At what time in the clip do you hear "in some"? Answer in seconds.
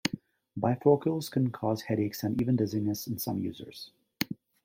3.05-3.37